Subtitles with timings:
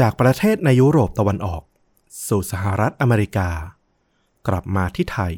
[0.00, 1.62] จากประเทศในยุโรปตะวันออก
[2.28, 3.48] สู่สหรัฐอเมริกา
[4.48, 5.34] กลับมาที่ไทย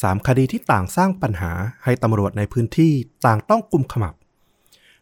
[0.00, 1.52] สามคดีที่ต่างสร้างปัญหา
[1.84, 2.92] ให้ตำรวจในพื้นที่
[3.26, 4.14] ต่างต้องกุมขมับ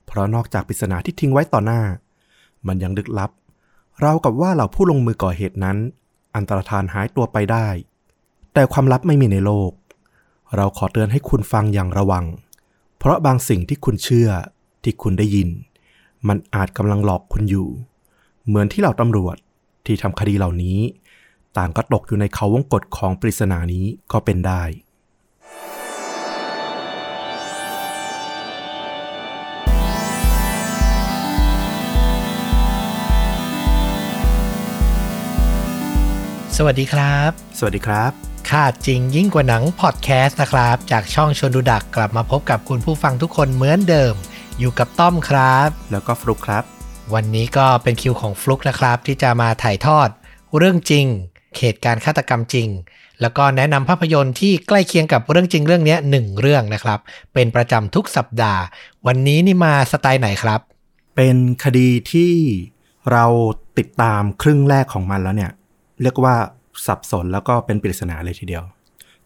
[0.07, 1.83] เพราะนอกจากปริศนาที่ทิ้งไว้ต่อหน้า
[2.67, 3.31] มันยังลึกลับ
[4.01, 5.77] เรากับว่าเหล่าผู้ลงมือก่อเหตุนั้น
[6.35, 7.67] อันตรธานหายตัวไปได้
[8.53, 9.73] แต่ความลับไม่มีในโลก
[10.57, 12.25] เราขอเตือนให้คุณฟังอย่างระวัง
[12.99, 14.29] เพราะบางสิ่งที่คุณเชื่อ
[14.83, 15.49] ที่คุณได้ยิน
[16.29, 17.69] มันอาจกำลังหลอกคุณอยู่
[18.48, 19.37] เหมือนที่เหล่าตำรวจ
[19.87, 20.79] ที่ทำคดีเหล่านี้
[21.57, 24.62] ต่างก็ตกอยู่ในเขาวงกฏของปริศนานี้ก็เป็นได้
[36.57, 38.10] สวัสดีครับ สวัสดีครับ
[38.51, 44.15] ค่าจริงยิ่งกว่าหนังพอดแคสต์นะครับ จากช่องชวนดูดักกลับมาพบกับคุณผู้ฟังทุกคนเหมือนเดิม
[44.59, 46.76] อยู่กับต้อมครับ แล้วก็ฟลุกครับ
[47.15, 50.09] วันนี้ก็เป็นคิวของฟลุกนะครับ ที่จะมาถ่ายทอด
[50.56, 51.06] เรื่องจริง
[51.59, 52.68] เหตุการณ์ฆาตกรรมจริง
[53.21, 56.98] แล้วก็แนะนำภาพยนตร์ที่ใกล้เคียงกับเรื่องจริงเรื่องนี้หนึ่งเรื่องนะครับ
[57.35, 58.63] เป็นประจำทุกสัปดาห์
[59.07, 60.60] วันนี้นี่มาสไตล์ไหนครับ
[61.16, 62.32] เป็นคดีที่
[63.10, 63.24] เรา
[63.79, 65.52] ติดตามครึ่งแรกของมันแล้วเนี่ย
[66.02, 66.34] เรียกว่า
[66.86, 68.64] สับสนแล้วก็เป็นปริศนาเลยทีเดียว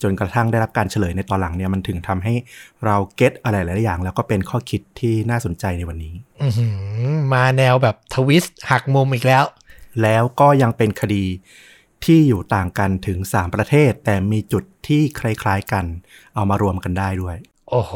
[0.03, 2.35] จนกระทั่งได้รับการเฉลยในตอนหลังเนี่ยมันถึงทำให้
[2.85, 9.45] เราเก็ตอะไรหลายๆอย่าง แล้วก็เป็นข้อคิดที่น่าสนใจในวันนี้อือหือมาแนวแบบทวิสต์หักมุมอีกแล้ว
[10.03, 11.25] แล้วก็ยังเป็นคดี
[12.05, 15.85] ที่อยู่ต่างกันถึง 3 ประเทศ แต่มีจุดที่คล้ายๆกัน
[16.35, 17.37] เอามารวมกันได้ด้วย
[17.71, 17.95] โอ้โห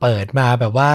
[0.00, 0.90] เปิดมาแบบว่า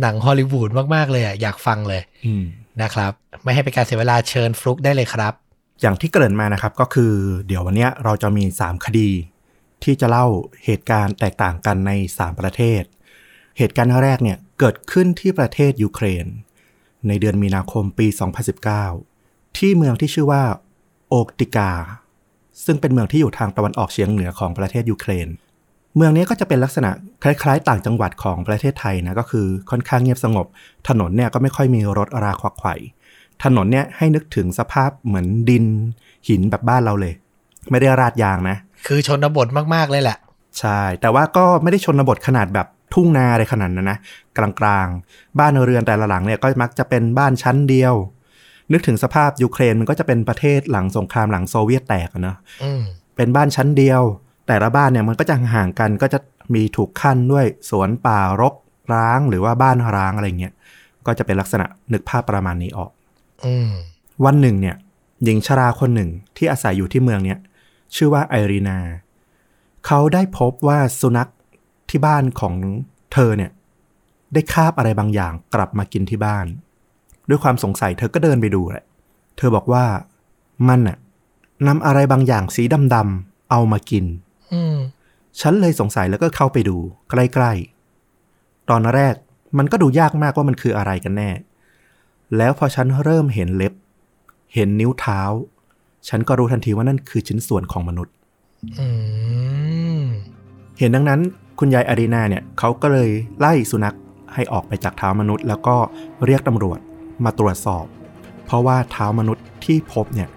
[0.00, 2.44] หนังฮอลลีวูดมากๆเลยอะอยากฟังเลยอืม
[2.82, 5.34] นะครับ ไม่ให้เป็นการเสียเวลาเชิญฟลุกได้เลยครับ
[5.80, 7.12] อย่างที่เกริ่นมานะครับก็คือ
[7.46, 9.10] เดี๋ยววันนี้เราจะมี 3 คดี
[9.84, 10.26] ที่จะเล่า
[10.64, 12.82] เหตุการณ์แตกต่างกันใน 3 ประเทศ
[13.58, 16.26] เหตุการณ์แรกเนี่ยเกิดขึ้นที่ประเทศยูเครน
[17.08, 18.06] ในเดือนมีนาคมปี
[18.82, 20.42] 2019 ที่เมืองที่ชื่อว่า
[21.08, 21.70] โอกติกา
[22.64, 25.28] ซึ่งเป็นเมืองที่อยู่ทางตะวันออกเฉียงเหนือของประเทศยูเครน
[25.96, 26.90] เมืองนี้ก็จะเป็นลักษณะ
[27.22, 30.46] คล้ายๆ ต่างจังหวัดของประเทศไทยนะก็คือค่อนข้างเงียบสงบ
[30.88, 32.74] ถนนเนี่ยก็ไม่ค่อยมีรถราควักไขว่
[33.44, 35.64] ถนนเนี่ยให้นึกถึงสภาพเหมือนดิน
[36.28, 37.14] หินแบบบ้านเราเลย
[37.70, 38.56] ไม่ได้ราดยางนะ
[38.86, 40.18] คือชนบทมากๆเลยแหละ
[40.60, 43.98] ใช่ แต่ว่าก็ไม่ได้ชนบทขนาดแบบทุ่งนาอะไรขนาดนั้นนะ
[44.36, 47.94] กลางๆ บ้านเรือนแต่ละหลังเนี่ยก็มักจะเป็นบ้านชั้นเดียว
[48.72, 52.82] นึกถึงสภาพยูเครนมันก็จะเป็นประเทศหลังสงครามหลังโซเวียตแตกอะเนอะอืม
[53.16, 54.02] เป็นบ้านชั้นเดียว
[54.48, 56.18] แต่ละบ้านเนี่ยมันก็จะห่างๆกันก็จะ
[56.54, 58.54] มีถูกขั้นด้วยสวนป่ารก
[58.94, 60.52] ร้างหรือว่าบ้านร้างอะไรเงี้ย
[61.06, 62.97] ก็จะเป็นลักษณะนึกภาพประมาณนี้ออกอืม
[64.24, 64.76] วันหนึ่งเนี่ย
[65.24, 67.38] หญิงชราคนหนึ่งที่อาศัยอยู่ที่เมืองเนี่ย
[67.94, 68.78] ชื่อว่าไอรีนา
[69.86, 71.30] เขาได้พบว่าสุนัข
[71.90, 72.54] ที่บ้านของ
[73.12, 73.50] เธอเนี่ย
[74.34, 76.46] ได้คาบอะไรบางอย่างกลับมากินที่บ้าน
[77.28, 78.84] ด้วยความสงสัยเธอก็เดินไปดูแหละ
[79.36, 79.84] เธอบอกว่า
[80.68, 80.96] มันน่ะ
[81.66, 82.62] นำอะไรบางอย่างสี
[82.94, 84.04] ดำๆเอามากิน
[84.52, 84.76] อืม
[85.40, 86.76] ฉันเลยสงสัยแล้วก็เข้าไปดู
[87.10, 89.14] ใกล้ๆ ตอนแรก
[89.58, 91.30] มันก็ดูยากมากว่ามันคืออะไรกันแน่
[92.36, 93.72] แล้วพอฉันเริ่มเห็นเล็บ
[94.54, 95.20] เห็นนิ้วเท้า
[96.08, 98.14] ฉันก็รู้ทันทีว่านั่นคือชิ้นส่วนของมนุษย์
[98.80, 98.88] อื
[100.00, 100.02] ม
[100.78, 101.20] เห็นดังนั้น
[101.58, 103.96] คุณยายอารีนาเนี่ยเขาก็เลยไล่สุนัข
[104.34, 105.76] ให้ออกไปจากเท้ามนุษย์ แล้วก็
[106.26, 106.78] เรียกตำรวจ
[107.24, 107.84] มาตรวจสอบ
[108.44, 110.28] เพราะว่าเท้ามนุษย์ที่พบเนี่ย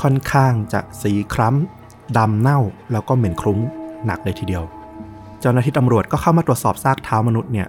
[0.00, 2.60] ค่อนข้างจะสีคล้ำดำเน่า
[2.92, 3.58] แล้วก็เหม็นคลุ้ง
[4.06, 4.64] หนักเลยทีเดียว
[5.40, 7.66] เจ้าหน้าที่ตำรวจก็เข้ามาตรวจสอบซากเท้ามนุษย์เนี่ย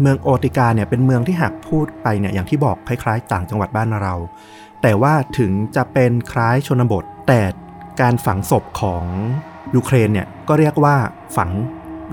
[0.00, 4.14] เมืองโอติกาเนี่ยเป็นเมืองที่หากพูดไปเนี่ยอย่างที่บอกคล้ายๆ ต่างจังหวัดบ้านเรา
[4.82, 7.40] แต่ว่าถึงจะเป็นคล้ายชนบท แต่
[8.00, 9.04] การฝังศพของ
[9.74, 10.96] ยูเครนเนี่ยก็เรียกว่า
[11.36, 11.50] ฝัง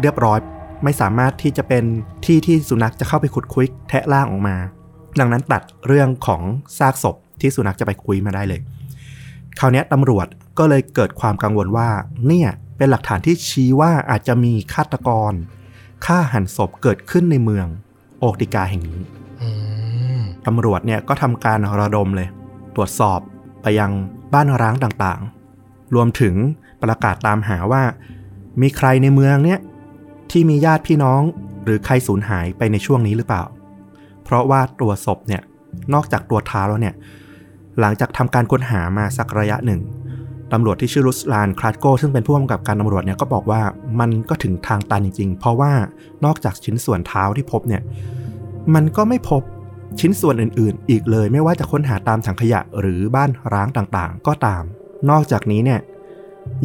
[0.02, 0.40] เรียบร้อย
[0.84, 1.84] ไม่สามารถที่จะเป็น
[2.26, 4.56] ที่ที่สุนัขจะเข้าไปขุดคุยแทะล่างออกมา
[5.20, 6.42] ดังนั้นตัดเรื่องของ
[6.78, 8.60] ซากศพที่สุนัขจะไปคุยมาได้เลย
[9.60, 10.28] คราวนี้ตำรวจ
[10.60, 11.90] ก็เลยเกิดความกังวลว่า
[12.28, 15.34] เนี่ยเป็นหลักฐานที่ชี้ว่าอาจจะมีฆาตกร
[16.06, 17.68] ฆ่าหันศพเกิดขึ้นในเมือง
[18.20, 19.02] โอกติกาแห่งนี้
[19.42, 19.50] อื
[20.20, 22.28] มตำรวจเนี่ยก็ทำการระดมเลย
[22.76, 23.20] ตรวจสอบ
[23.62, 23.92] ไปยัง
[24.34, 26.36] บ้านร้างต่างๆ รวมถึง
[26.82, 27.84] ประกาศตามหาว่า
[28.62, 29.60] มีใครในเมืองเนี่ย
[30.32, 31.22] ที่มีญาติพี่น้อง
[31.64, 33.44] หรือใครสูญหายไปในช่วงนี้หรือเปล่า
[34.24, 35.42] เพราะว่าตัวศพเนี่ย
[35.94, 36.96] นอกจากตัวเท้าแล้วเนี่ย
[37.80, 39.82] หลังจากทำการค้นหามาสักระยะหนึ่ง
[40.52, 43.62] ตำรวจที่ชื่อรุสลานคลาสโกซึ่งเป็นผู้กำกับการตำรวจเนี่ยก็บอกว่า
[44.00, 45.72] มันก็ถึงทางตันจริง ๆ เพราะว่า
[46.26, 47.82] นอกจากชิ้นส่วนเท้าที่พบเนี่ย
[48.74, 49.42] มันก็ไม่พบ
[50.00, 54.64] ชิ้นส่วนอื่นๆ อีกเลย ไม่ว่าจะค้นหาตามถังขยะหรือบ้านร้างต่างๆ ก็ตาม
[55.10, 55.80] นอกจากนี้เนี่ย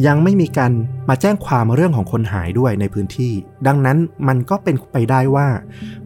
[0.07, 0.71] ยังไม่มีการ
[1.09, 3.33] มาแจ้งความเรื่องของคนหายด้วยในพื้นที่
[3.67, 3.97] ดังนั้น
[4.27, 5.47] มันก็เป็นไปได้ว่า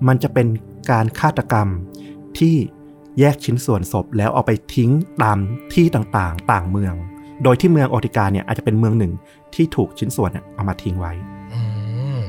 [0.08, 0.48] มันจะเป็น
[0.92, 1.68] การฆาตกรรม
[2.38, 2.56] ที่
[3.20, 4.92] แยกชิ้นส่วนศพแล้วเอาไปทิ้ง
[5.24, 5.38] ตาม
[5.74, 6.96] ที่ต่างๆ ต่างเมือง
[7.44, 9.14] โดยที่เมืองออติกาเนี่ยอาจจะเป็นเมืองหนึ่ง
[9.56, 11.14] ที่ถูกชิ้นส่วนเนี่ยเอามาทิ้งไว้
[11.54, 11.62] อื
[12.18, 12.20] ม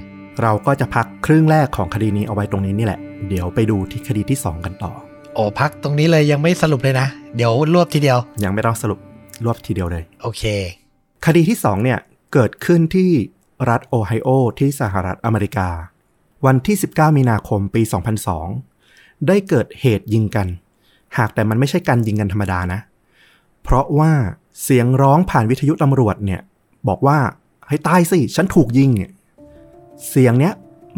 [0.42, 4.92] เราก็จะพักครึ่งแรกของคดีนี้เอาไว้ตรงนี้นี่แหละ เดี๋ยวไปดูที่คดีที่ 2 กันต่อ
[5.34, 7.06] โอ้พักตรงนี้เลยยังไม่สรุปเลยนะ
[7.36, 8.98] เดี๋ยวรวบทีเดียว ยังไม่ต้องสรุป
[9.44, 10.42] รวบทีเดียวเลย โอเค
[11.26, 11.98] คดีที่ 2 เนี่ย
[12.32, 13.10] เกิดขึ้นที่
[13.70, 14.28] รัฐโอไฮโอ
[14.58, 15.68] ที่สหรัฐอเมริกา
[16.46, 17.82] วันที่ 19 มีนาคมปี
[18.54, 20.48] 2002 ได้เกิดเหตุยิงกัน
[21.16, 22.80] หากแต่มันไม่ใช่การยิงกันธรรมดานะ
[23.62, 24.12] เพราะว่า
[24.62, 26.40] เสียงร้องผ่านวิทยุตำรวจเนี่ย
[26.88, 27.18] บอกว่า
[27.68, 29.10] ให้ตายสิ ฉันถูกยิงเนี่ย
[30.08, 30.52] เสียงเนี้ย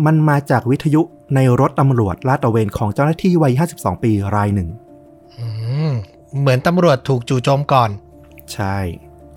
[0.07, 1.03] มันมาจากวิทยุ
[1.35, 4.69] ในรถตำรวจลาดตระเวนของเจ้าหน้าที่วัย 52 ปีรายหนึ่ง
[5.39, 5.47] อื
[5.89, 5.91] ม
[6.39, 7.91] เหมือนตำรวจถูกจู่โจมก่อน
[8.53, 8.77] ใช่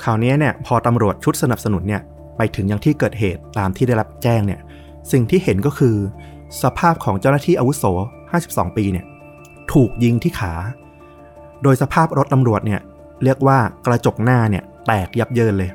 [0.04, 2.01] คราวนี้เนี่ย พอตำรวจชุดสนับสนุนเนี่ย
[2.38, 4.60] ไปถึงยังที่เกิดเหตุตามที่ได้รับแจ้งเนี่ย
[5.12, 5.95] สิ่งที่เห็นก็คือ
[6.62, 7.83] สภาพของเจ้าหน้าที่อาวุโส
[8.31, 9.06] 52 ปีเนี่ย
[9.74, 10.54] ถูกยิงที่ขา
[11.63, 12.81] โดยสภาพรถตำรวจเนี่ย
[13.24, 15.71] เรียกว่ากระจกหน้าเนี่ยแตกยับเยินเลย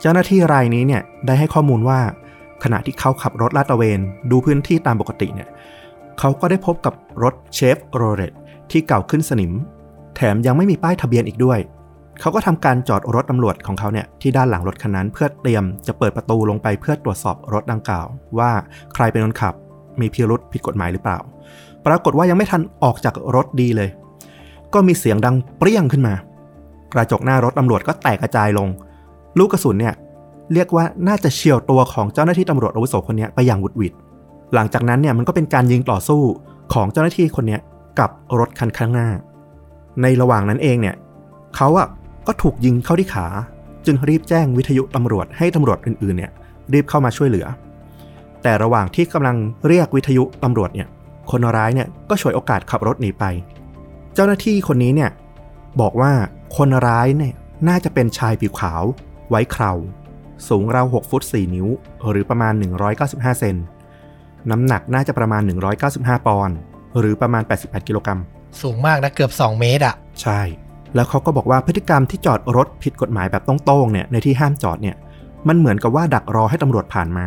[0.00, 2.00] เจ้าหน้าที่รายนี้เนี่ยได้ให้ข้อมูลว่า
[2.64, 5.48] ขณะที่เขาขับรถลาดตระเวน ดูพื้นที่ตามปกติเนี่ย
[6.18, 8.32] เขาก็ได้พบกับรถเชฟโรเลต
[8.70, 9.52] ที่เก่าขึ้นสนิม
[10.16, 11.58] แถมยังไม่มีป้ายทะเบียนอีกด้วย
[12.20, 18.06] เขาก็ทำการจอดรถตำรวจของเขาเนี่ยที่ด้านหลังรถคันนั้นเพื่อเตรียมจะเปิดประตูลงไปเพื่อตรวจสอบรถดังกล่าว
[18.38, 18.50] ว่า
[18.94, 19.54] ใครเป็นคนขับ
[20.00, 21.18] มีพิรุษผิดกฎหมายหรือเปล่า
[21.86, 23.88] ปรากฏว่ายังไม่ทันออกจากรถดีเลย
[24.74, 26.14] ก็มีเสียงดังเปรี้ยงขึ้นมา
[26.92, 28.68] กระจกหน้ารถตำรวจก็แตกกระจายลง
[29.38, 29.94] ลูกกระสุนเนี่ย
[30.52, 33.92] เรียกว่าน่าจะเฉียวตัวของเจ้าหน้าที่ตำรวจอาวุโสคนนี้ไปอย่างวุดวิด
[34.54, 36.22] หลังจากนั้นเนี่ยมันก็เป็นการยิงต่อสู้
[36.74, 37.58] ของเจ้าหน้าที่คนนี้
[37.98, 39.08] กับรถคันข้างหน้า
[40.02, 40.96] ในระหว่างนั้นเองเนี่ย
[41.56, 41.88] เขาอะ
[42.26, 43.26] ก็ถูกยิงเข้าที่ขา
[43.86, 46.32] จึงรีบแจ้งวิทยุตำรวจให้ตำรวจอื่นๆเนี่ย
[46.72, 47.46] รีบเข้ามาช่วยเหลือ
[48.42, 49.36] แต่ระหว่างที่กำลัง
[49.66, 50.88] เรียกวิทยุตำรวจเนี่ย
[51.30, 53.24] คนร้ายเนี่ยก็ฉวยโอกาสขับรถหนีไป
[54.14, 55.10] เจ้าหน้าที่คนนี้เนี่ย
[55.80, 56.12] บอกว่า
[56.56, 57.34] คนร้ายเนี่ย
[57.68, 58.82] น่าจะเป็นชายผิวขาว
[59.30, 59.72] ไว้เครา
[60.48, 61.68] สูงราว6ฟุต 4 นิ้ว
[62.10, 62.52] หรือประมาณ
[62.96, 63.56] 195 เซน
[64.50, 65.42] น้ำหนักน่าจะประมาณ
[65.84, 66.56] 195 ปอนด์
[66.98, 68.20] หรือประมาณ 88 กิโลกรัม
[68.62, 70.40] สูงมากนะเกือบ 2 เมตรอะใช่
[70.94, 74.96] แล้วเขาก็บอกว่าพฤติกรรมที่จอดรถผิดกฎหมายแบบต้องโต้งๆเนี่ยในที่ห้ามจอดเนี่ย
[75.48, 77.26] มันเหมือนกับว่าดักรอให้ตำรวจผ่านมา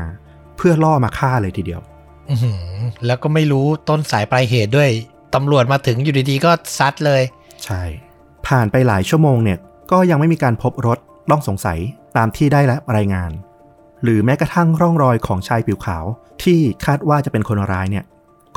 [0.57, 1.81] เพื่อล่อมาฆ่าเลยทีเดียว
[2.30, 2.62] อื้อหือ
[3.06, 4.90] แล้วก็ไม่รู้ต้นสายปลายเหตุด้วย
[5.36, 7.22] ตำรวจมาถึงอยู่ดีๆก็ซัดเลย
[7.66, 7.84] ใช่
[8.50, 9.60] ผ่านไปหลายชั่วโมงเนี่ย
[9.92, 10.98] ก็ยังไม่มีการพบรถ
[11.31, 11.80] ต้องสงสัย
[12.18, 13.31] ตามที่ได้รับรายงาน
[14.04, 16.06] หรือแม้กระทั่งร่องรอยของชายผิวขาว
[16.44, 18.06] ที่คาดว่าจะเป็นคนร้ายเนี่ย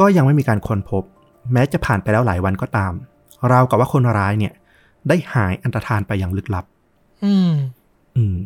[0.01, 1.03] ก็ยังไม่มีการค้นพบ
[1.53, 2.93] แม้จะผ่านไปแล้วหลายวันก็ตาม
[3.53, 4.53] ราวกับว่าคนร้ายเนี่ย
[5.09, 6.65] ได้หายอันตรธานไปอย่างลึกลับ
[7.25, 7.53] อืม
[8.17, 8.37] อืม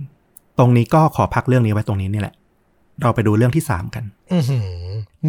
[0.59, 2.35] ตรงนี้ก็ขอพักเรื่องนี้ไว้ตรงนี้นี่แหละ
[3.03, 4.69] เราไปดูเรื่องที่3กัน อือหือ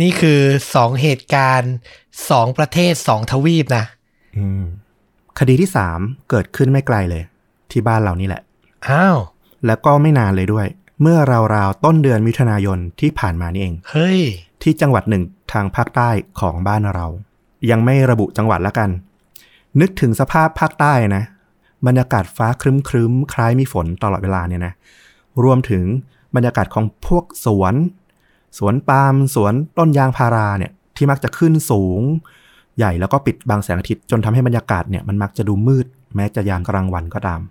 [0.01, 0.41] นี่คือ
[0.75, 1.73] สองเหตุการณ์
[2.29, 3.85] สองประเทศสองทวีปนะ
[4.37, 4.63] อืม
[5.39, 5.69] คดีที่
[5.99, 7.23] 3เกิดขึ้นไม่ไกลเลย
[7.71, 8.41] ที่บ้านเรานี่แหละ
[8.89, 9.17] อ้าว
[9.65, 10.67] แล้วก็ไม่นานเลยด้วย
[11.01, 11.17] เมื่อ
[11.55, 14.19] ราวๆต้นเดือนมิถุนายนที่ผ่านมานี่เอง เฮ้ย
[14.61, 15.23] ที่จังหวัดหนึ่ง
[15.53, 17.07] ทางภาคใต้ของบ้านเรา
[17.69, 18.89] ยังไม่ระบุจังหวัดละกัน
[19.81, 21.23] นึกถึงสภาพภาคใต้นะ
[21.87, 24.73] บรรยากาศฟ้าครึ้มครึ้มๆคล้ายมีฝนตลอดเวลาเนี่ยนะ
[25.43, 25.83] รวมถึง
[26.35, 27.73] บรรยากาศของพวกสวน
[28.57, 32.01] สวนปาล์มสวนต้นยางพาราเนี่ยที่มักจะขึ้นสูง
[32.77, 35.85] ใหญ่แล้วก็ปิดบังแสงอาทิตย์จนทำให้บรรยากาศเนี่ยมันมักจะดูมืด
[36.15, 37.41] แม้จะยามกลางวันก็ตาม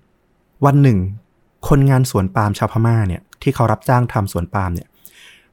[0.64, 0.98] วันหนึ่ง
[1.68, 4.88] คนงานสวนปาล์มชาวพม่าเนี่ยที่เขารับจ้างทำสวนปาล์มเนี่ย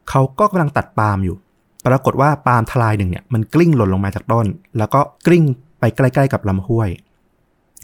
[0.10, 1.36] เขาก็กำลังตัดปาล์มอยู่
[1.86, 4.46] ปรากฏว่าปาล์มทลายหนึ่งเนี่ยมันกลิ้งหล่นลงมาจากต้น
[4.78, 5.44] แล้วก็กลิ้ง
[5.80, 6.90] ไปใกล้ๆกับลำห้วย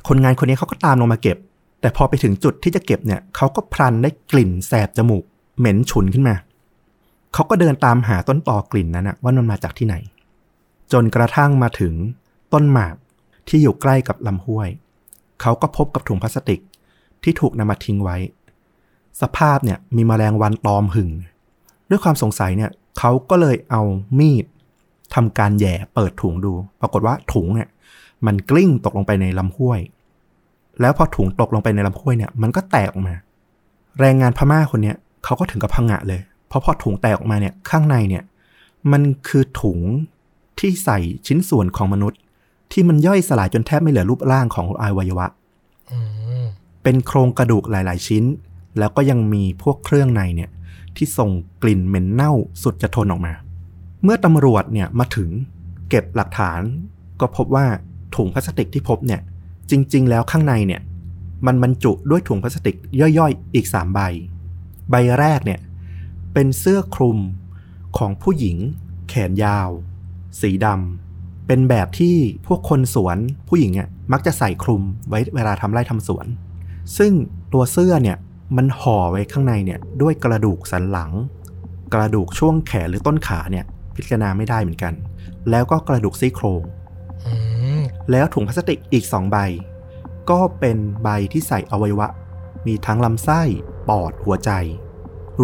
[0.07, 1.37] คนงานคนนี้เขาก็ตามลงมาเก็บ
[1.81, 5.23] แต่พอไปถึงจุดที่จะเก็บเนี่ยเขาก็พลันได้กลิ่นแสบจมูก
[5.59, 6.35] เหม็นฉุนขึ้นมา
[7.33, 9.95] เขาก็เดินตามหาต้นตอกลิ่นนั้นนะว่ามันมาจากที่ไหน
[10.93, 11.93] จนกระทั่งมาถึง
[12.53, 12.95] ต้นหมาก
[13.47, 14.69] ที่อยู่ใกล้กับลำห้วย
[15.41, 16.59] เขาก็พบกับถุงพลาสติก
[17.23, 18.17] ที่ถูกนำมาทิ้งไว้
[19.21, 21.09] สภาพเนี่ยมีแมลงวันตอมหึ่ง
[21.89, 23.81] ด้วยความสงสัยเนี่ยเขาก็เลยเอา
[24.19, 24.45] มีด
[25.15, 27.69] ทำการแย่เปิดถุงดู ปรากฏว่าถุงเนี่ย
[28.25, 29.79] มันกลิ้งตกลงไปในลำห้วย
[30.81, 33.15] แล้วพอถุงตกลงไปในลำห้วยเนี่ยมันก็แตกออกมา
[33.99, 38.23] แรงงานพม่าคนเนี้ยเขาก็ถึงกับพังงะเลย เพราะพอถุงแตกออกมาเนี่ยข้างในเนี่ย
[38.91, 39.79] มันคือถุง
[40.59, 42.19] ที่ใส่ชิ้นส่วนของมนุษย์
[42.71, 45.27] ที่มันย่อยสลายจนแทบไม่เหลือรูปร่างของอวัยวะ
[45.91, 45.99] อื
[46.43, 46.45] ม
[46.83, 48.23] เป็นโครงกระดูกหลาย ๆ ชิ้น
[48.79, 50.49] แล้วก็ยังมีพวกเครื่องในเนี่ย
[50.95, 51.31] ที่ส่ง
[51.63, 53.33] กลิ่นเหม็นเน่าสุดจะทนออกมา
[54.03, 55.29] เมื่อตำรวจเนี่ยมาถึง
[55.89, 56.61] เก็บหลักฐาน
[57.19, 57.65] ก็พบว่า
[58.15, 59.21] ถุงพลาสติกที่พบเนี่ย
[59.69, 60.81] จริง ๆ แล้วข้างในเนี่ย
[61.45, 63.99] มันบรรจุด้วยถุงพลาสติกย่อย ๆ อีก3ใบ
[64.89, 65.59] ใบแรกเนี่ย
[66.33, 67.17] เป็นเสื้อคลุม
[67.97, 68.57] ของผู้หญิง
[69.09, 69.69] แขนยาว
[70.41, 72.15] สีดำเป็นแบบที่
[72.47, 73.17] พวกคนสวน
[73.47, 76.25] ผู้หญิงอะมักจะใส่คลุมไว้เวลาทำไร่ทำสวน
[76.97, 77.13] ซึ่ง
[77.53, 78.17] ตัวเสื้อเนี่ย
[78.57, 81.11] มันห่อไว้ข้างในเนี่ยด้วยกระดูกสันหลัง
[81.93, 84.93] กระดูกช่วงแขนหรือต้นขาเนี่ย พิจารณาไม่ได้เหมือนกัน
[85.49, 86.63] แล้วก็กระดูกซี่โครง
[87.25, 87.33] อื
[87.79, 87.81] ม
[88.11, 89.37] แล้วถุงพลาสติกอีก2ใบ
[90.29, 92.07] ก็เป็นใบที่ใส่อวัยวะ
[92.67, 93.41] มีทั้งลำไส้
[93.89, 94.51] ปอดหัวใจ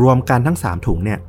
[0.02, 1.20] รวมกันทั้ง3ถุงเนี่ย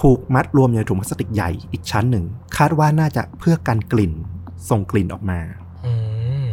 [0.00, 2.24] ถูกมัดรวมอยู่ในถุงพลาสติกใหญ่อีกชั้นหนึ่ง
[2.56, 4.12] คาดว่าน่าจะเพื่อกันกลิ่น
[4.68, 5.40] ส่งกลิ่นออกมา
[5.86, 5.92] อื
[6.44, 6.46] ม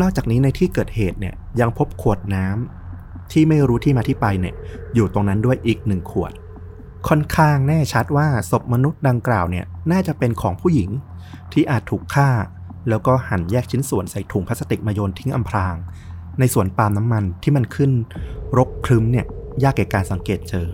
[0.00, 4.54] นอกจากนี้ในที่เกิดเหตุเนี่ยยังพบขวดน้ำที่ไม่รู้ที่มาที่ไปเนี่ย
[4.94, 6.32] อยู่ตรงนั้นด้วยอีกหนึ่งขวด
[7.08, 10.90] ค่อนข้างแน่ชัดว่าศพมนุษย์ดังกล่าวเนี่ย น่าจะเป็นของผู้หญิง
[11.52, 12.30] ที่อาจถูกฆ่า
[12.88, 15.76] แล้วก็หั่นแยกชิ้นส่วนใส่ถุงพลาสติกมาโยนทิ้งอำพราง
[16.38, 17.90] ในสวนปาล์มน้ำมันที่มันขึ้น
[18.58, 19.26] รกครึ้มเนี่ย
[19.62, 20.66] ยากแก่การสังเกตเจอ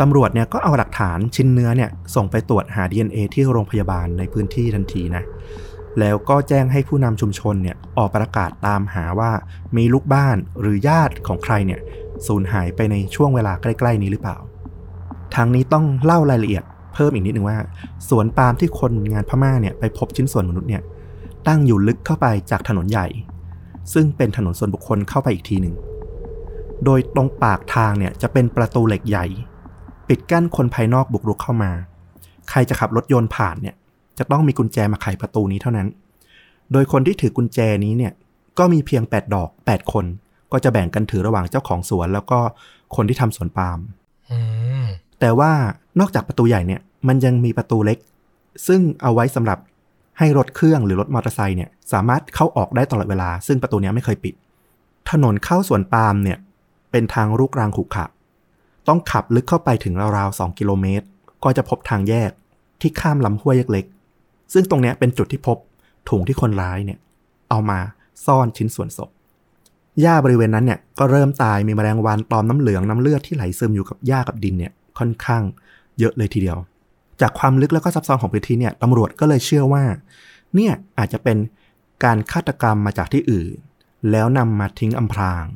[0.00, 5.24] ตำรวจเนี่ยก็เอาหลักฐานชิ้นเนื้อเนี่ยส่งไปตรวจหา DNA ที่โรงพยาบาลในพื้นที่ทันทีนะ
[6.00, 9.30] แล้วก็แจ้งให้ผู้นำชุมชนเนี่ยออกประกาศตามหาว่า
[9.76, 11.80] มีลูกบ้านหรือญาติของใครเนี่ย
[12.26, 14.36] สูญหายไปในช่วงเวลาใกล้ ๆ นี้หรือเปล่า
[15.34, 17.58] ทางนี้ต้องเล่ารายละเอียดเพิ่มอีกนิดนึงว่า
[18.08, 20.82] สวนปาล์มที่คนงานพม่าเนี่ยไปพบชิ้นส่วนมนุษย์เนี่ย
[21.46, 23.06] ตั้งอยู่ลึกเข้าไปจากถนนใหญ่
[23.92, 25.74] ซึ่งเป็นถนนส่วนบุคคลเข้าไปอีกทีหนึ่ง
[26.84, 29.26] โดยตรงปากทางเนี่ยจะเป็นประตูเหล็กใหญ่
[30.08, 31.70] ปิดกั้นคนภายนอกบุกรุกเข้ามา
[32.50, 33.74] ใครจะขับรถยนต์ผ่านเนี่ย
[34.18, 35.88] จะต้องมีกุญแจมาไขประตูนี้เท่านั้น
[36.72, 38.12] โดยคนที่ถือกุญแจนี้เนี่ย
[38.58, 40.04] ก็มีเพียง 8 ดอก 8 คน
[40.52, 42.38] ก็จะแบ่งกันถือระหว่างเจ้าของสวน แล้วก็
[42.96, 43.78] คนที่ทำสวนปาล์ม
[44.30, 44.38] อื
[44.84, 44.86] ม
[45.20, 45.52] แต่ว่า
[46.00, 47.98] นอกจากประตูใหญ่เนี่ย มันยังมีประตูเล็ก
[48.66, 49.58] ซึ่งเอาไว้สำหรับ
[50.18, 54.34] ให้รถเครื่องหรือรถมอเตอร์ไซค์เนี่ยสามารถเข้าออกได้ตลอดเวลา ซึ่งประตูเนี้ยไม่เคยปิด
[55.10, 56.38] ถนนเข้าสวนปาล์มเนี่ย
[56.90, 58.04] เป็นทางลูกรังขรุขระ
[58.88, 61.06] ต้องขับลึกเข้าไปถึงราวๆ2กิโลเมตร
[61.44, 62.30] ก็จะพบทางแยก
[62.80, 65.58] ที่ข้ามลำห้วยเล็กๆซึ่งตรงนี้เป็นจุดที่พบ
[66.08, 66.98] ถุงที่คนร้ายเนี่ย
[67.50, 67.78] เอามา
[68.26, 69.10] ซ่อนชิ้นส่วนศพ
[70.00, 75.42] หญ้าบริเวณนั้นเนี่ยก็เริ่มตายมีแมลงวันตอมน้ำเหลืองน้ำเลือดที่ไหลซึมอยู่กับหญ้ากับดินเนี่ยค่อนข้าง
[75.98, 76.58] เยอะเลยทีเดียว
[77.20, 79.84] จากความลึกแล้วก็ซับซ้อนของพื้นที่เนี่ยตำรวจก็เลยเชื่อว่า
[80.54, 81.36] เนี่ยอาจจะเป็น
[82.04, 83.50] การฆาตกรรมมาจากที่อื่น
[84.10, 85.46] แล้วนำมาทิ้งอำพราง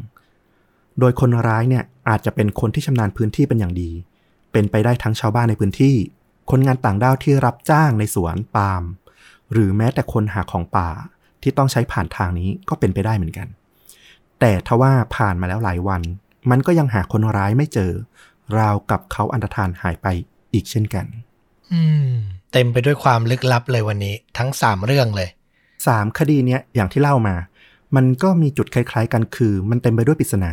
[1.01, 3.91] โดยคนร้ายเนี่ยอาจจะเป็นคนที่ชำนาญพื้นที่เป็นอย่างดี
[4.53, 5.97] เป็นไปได้ทั้งชาวบ้านในพื้นที่
[6.51, 8.83] คนงานต่างด้าวที่รับจ้างในสวนปาล์ม
[9.53, 10.89] หรือแม้แต่คนหาของป่า
[11.43, 13.49] ที่ต้องใช้ผ่านทางนี้ก็เป็นไปได้เหมือนกัน
[14.41, 16.03] แต่ทว่าผ่านมาแล้วหลายวัน
[16.51, 17.93] มันก็ยังหาคนร้ายไม่เจอ
[18.59, 20.07] ราวกับเขาอันตรธานหายไป
[20.55, 21.07] อีกเช่นกัน
[21.73, 22.13] อืม
[22.53, 25.29] เต็มไปด้วยความลึกลับเลยวันนี้ ทั้งสามเรื่องเลย
[25.87, 27.37] สามคดีเนี้ยอย่างที่เล่ามา
[27.97, 30.53] มันก็มีจุดคล้าย ๆ กันคือ มันเต็มไปด้วยปริศนา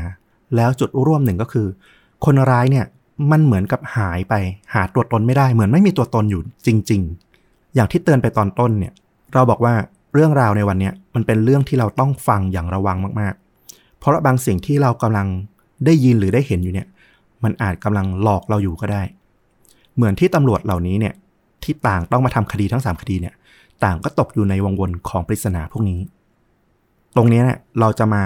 [0.56, 1.68] แล้วจุดร่วมหนึ่งก็คือ
[2.26, 2.86] คนร้ายเนี่ย
[3.32, 4.34] มันเหมือนกับหายไป
[4.74, 7.02] หาตัวตนไม่ได้เหมือนไม่มีตัวตนอยู่จริง
[7.38, 8.94] ๆ อย่างที่เตือนไปตอนต้นเนี่ย
[9.34, 9.74] เราบอกว่า
[10.14, 15.28] เรื่องราวในวันเนี้ยมันเป็นเรื่องที่เราต้องฟังอย่างระวังมากๆ เพราะบางสิ่งที่เรากำลัง
[15.86, 16.88] ได้ยินหรือได้เห็นอยู่เนี่ย
[17.44, 19.04] มันอาจกำลังหลอกเราอยู่ก็ได้
[19.96, 21.14] เหมือนที่ตำรวจเหล่านี้เนี่ย
[21.64, 23.34] ที่ต่างต้องมาทำคดีทั้ง 3 คดีเนี่ย
[23.84, 26.00] ต่างก็ตกอยู่ในวงวนของปริศนาพวกนี้
[27.16, 28.24] ตรงนี้เนี่ยเราจะมา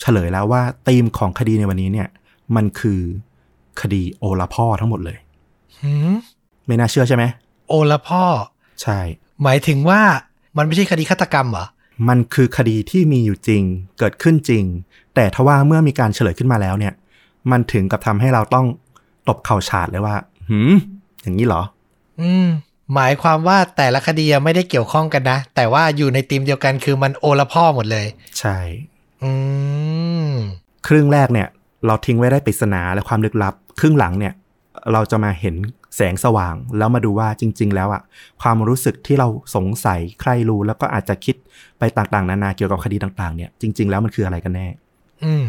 [0.00, 2.08] เฉลยแล้วว่าธีมของคดีในวันนี้เนี่ย
[2.56, 3.00] มันคือ
[3.80, 5.18] คดีโอละพ่อทั้งหมดเลย
[5.82, 6.14] หืม
[6.66, 7.24] ไม่น่าเชื่อใช่ไหม
[7.68, 8.24] โอละพ่อ
[8.82, 8.98] ใช่
[9.42, 10.00] หมายถึงว่า
[10.56, 11.66] มันไม่ใช่คดีฆาตกรรมเหรอ
[12.08, 13.62] มันคือคดีที่มีอยู่จริง
[13.98, 14.64] เกิดขึ้นจริง
[15.14, 16.94] แต่ทว่าเมื่อมีการเฉลยขึ้นมาแล้วเนี่ย
[17.50, 18.66] มันถึงกับทำให้เราต้อง
[19.28, 20.16] ตบเข่าฉาดเลยว่า
[20.50, 20.74] หืม
[21.22, 21.62] อย่างนี้เหรอ
[22.20, 22.46] อืม
[22.94, 28.06] หมายความว่าแต่ละคดียังไม่ได้เกี่ยวข้องกันนะ แต่ว่าอยู่ในทีมเดียวกันคือมันโอละพ่อหมดเลย
[28.38, 28.95] ใช่อืม
[30.86, 31.48] ครึ่งแรกเนี่ย
[31.86, 34.34] เราทิ้งไว้ได้ปริศนาและความลึกลับ ครึ่งหลังเนี่ย
[34.92, 35.54] เราจะมาเห็น
[35.96, 38.02] แสงสว่าง แล้วมาดูว่าจริง ๆ แล้วอะ
[38.42, 41.36] ความรู้สึกที่เราสงสัยใครรู้แล้วก็อาจจะคิด
[41.78, 44.68] ไปต่างๆ นานาเกี่ยวกับคดีต่าง ๆ เนี่ย จริง ๆ แล้วมันคืออะไรกันแน่
[45.24, 45.44] อืม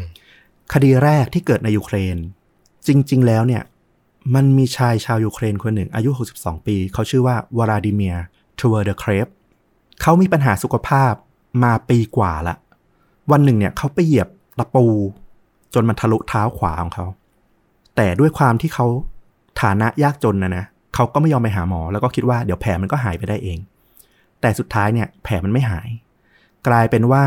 [0.73, 2.17] คดีแรกที่เกิดในยูเครน
[2.87, 3.63] จริง ๆ แล้วเนี่ย
[4.35, 6.09] มันมีชายชาวยูเครนคนหนึ่งอายุ
[6.39, 8.23] 62 ปี เขาชื่อว่าวลาดิเมียร์
[8.59, 9.27] ทเวอร์เดเครฟ
[10.01, 11.13] เขามีปัญหาสุขภาพ
[11.63, 12.55] มาปีกว่าละ
[13.31, 14.27] วันหนึ่งเนี่ยเขาไปเหยียบ
[14.59, 14.85] ตะปู
[15.73, 17.05] จนมันทะลุเท้าขวาของเขา
[17.95, 18.85] แต่ด้วยความที่เขา
[19.61, 20.65] ฐานะยากจนนะนะ
[20.95, 23.57] เขาก็ไม่ยอมไปหาหมอ แล้วก็คิดว่าเดี๋ยวแผลมันก็หายไปได้เอง
[24.41, 25.89] แต่สุดท้ายเนี่ยแผลมันไม่หาย
[26.67, 27.23] กลายเป็นว่า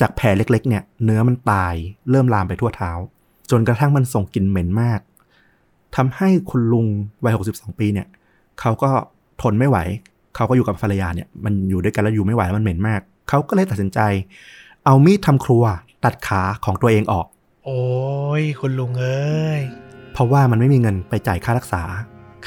[0.00, 1.74] จากแผลเล็ก ๆ เนี่ยเนื้อมันตาย
[2.10, 2.90] เริ่มลามไปทั่วเท้า
[3.50, 5.00] จนกระทั่งมันส่งกลิ่นเหม็นมาก
[5.96, 6.86] ทำให้คุณลุง
[7.24, 8.06] วัย62ปีเนี่ย
[8.60, 8.90] เขาก็
[9.42, 9.78] ทนไม่ไหว
[10.36, 14.00] เขาก็อยู่กับภรรยาเนี่ยมันอยู่ด้วยกันแล้วอยู่ไม่ไหวแล้วมันเหม็นมาก เขาก็เลยตัดสินใจ
[14.86, 15.64] เอามีดทำครัว
[16.04, 17.26] ตัดขาของตัวเองออก
[17.64, 17.82] โอ้
[18.40, 19.60] ยคุณลุงเอ้ย
[20.12, 21.82] เพราะว่ามันไม่มีเงินไปจ่ายค่ารักษา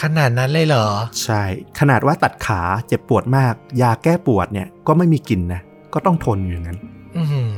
[0.02, 0.88] ขนาดนั้นเลยเหรอ
[1.24, 1.42] ใช่
[1.80, 5.62] ขนาดว่าตัดขาเจ็บปวดมาก ยาแก้ปวดเนี่ยก็ไม่มีกินนะ
[5.94, 6.80] ก็ต้องทนอยู่อย่างนั้น
[7.18, 7.52] อือหือ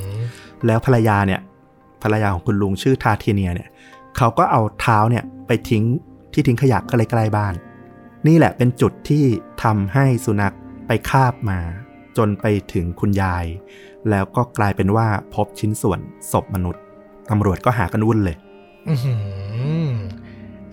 [0.65, 1.41] แล้วภรรยาเนี่ย
[2.03, 3.70] ภรรยาของคุณลุงชื่อทาเทเนียเนี่ย
[4.17, 5.84] เขาก็เอาเท้าเนี่ยไปทิ้ง
[6.34, 7.53] ที่ทิ้งขยะใกล้ๆบ้าน
[8.27, 9.24] นี่แหละเป็นจุดที่
[9.63, 10.55] ทำให้สุนัข
[10.88, 11.60] ไปคาบมา
[12.17, 13.46] จนไปถึงคุณยาย
[14.09, 16.00] แล้วก็กลายเป็นว่าพบชิ้นส่วน
[16.31, 16.83] ศพมนุษย์
[17.29, 18.38] ตำรวจก็หากันวุ่นเลย
[18.89, 19.13] อือหื
[19.88, 19.91] อ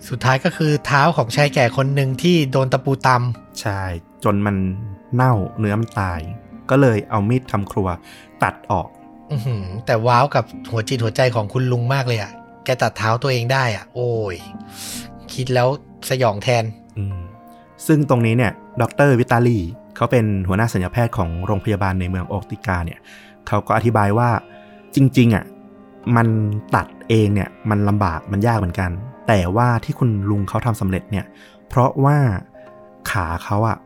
[0.09, 3.07] สุดท้ายก็คือเท้าของชายแก่คนหนึ่งที่โดนตะปูต
[3.61, 3.81] ใช่
[4.23, 4.55] จนมัน
[5.13, 6.19] เน่าเนื้อมันตาย
[6.69, 7.87] ก็เลยเอามีดทำครัว
[8.43, 12.31] ตัดออกำอือหือแต่ว้าวกับหัวจิตหัวใจของคุณลุงมากเลยอะ่ะ
[12.65, 14.35] แกตัดเท้าตัวเองได้อะ่ะ โอ้ย
[15.33, 15.67] คิดแล้ว
[16.09, 16.63] สยองแทน
[16.97, 17.19] อืม
[17.87, 19.59] ซึ่งตรงนี้เนี่ย ดรวิตาลี
[19.95, 22.99] เขาเป็นหัวหน้าสัญญาแพทย์ของโรงพยาบาลในเมืองโอกติกาเนี่ย
[23.47, 24.29] เขาก็อธิบายว่า
[24.95, 25.45] จริงๆอะ
[26.15, 26.27] มัน
[26.75, 28.91] ตัดเองเนี่ยมันลำบากมันยากเหมือนกัน
[29.27, 31.25] แต่ว่าที่คุณลุงเขาทำสำเร็จเนี่ย
[31.69, 32.17] เพราะว่า
[33.11, 33.77] ขาเขาอะ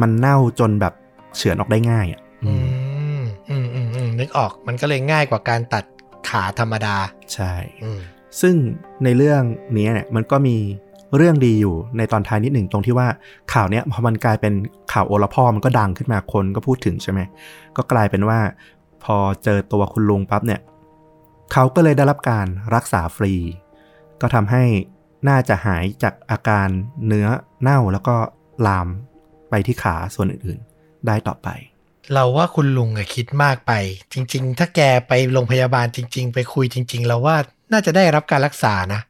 [0.00, 0.94] มันเน่าจนแบบ
[1.36, 2.54] เฉือนออกได้ง่ายอะอือื
[3.22, 5.84] มมอืมอืมอืมนึกออกมันก็เลยง่ายกว่าการตัด
[6.28, 6.96] ขาธรรมดา
[7.34, 8.00] ใช่อืม
[8.40, 8.54] ซึ่ง
[9.04, 9.42] ในเรื่อง
[9.76, 10.56] นี้เนี่ยมันก็มี
[11.16, 13.08] เรื่องดีอยู่ในตอนท้ายนิดหนึ่งตรงที่ว่า
[13.52, 14.54] ข่าวเนี้ยพอมันกลายเป็น
[14.92, 17.20] ข่าวโอละพ่อมันก็ดังขึ้นมาคนก็พูดถึงใช่ไหม
[17.76, 18.38] ก็กลายเป็นว่า
[19.04, 20.60] พอเจอตัวคุณลุงปั๊บเนี่ย
[21.52, 23.34] เขาก็เลยได้รับการรักษาฟรี
[24.20, 24.64] ก็ทำให้
[25.28, 26.68] น่าจะหายจากอาการ
[27.06, 27.28] เนื้อ
[27.60, 28.16] เน่าแล้วก็
[28.66, 28.88] ลาม
[29.50, 31.48] ไปที่ขาส่วนอื่นๆ ได้ต่อไป
[32.12, 33.72] เราว่าคุณลุงอะคิดมากไป
[34.12, 37.36] จริง ๆ ถ้าแกไปโรงพยาบาลจริง ๆ ไปคุยจริง ๆ เราว่า
[37.72, 39.00] น่าจะได้รับการรักษานะ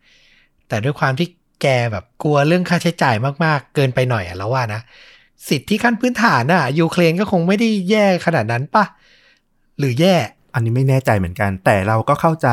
[0.68, 1.28] แต่ด้วยความที่
[1.62, 4.80] แกแบบกลัวเรื่องค่าใช้จ่ายมากๆ เกินไปหน่อยอะเราว่านะ
[5.48, 8.84] สิทธิขั้นพื้นฐานอะยูเครนก็คงไม่ได้แย่ขนาดนั้นปะ
[9.78, 10.14] หรือแย่
[10.54, 12.48] อันนี้ไม่แน่ใจเหมือนกัน แต่เราก็เข้าใจ